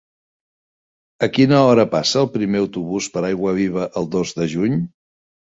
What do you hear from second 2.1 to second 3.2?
el primer autobús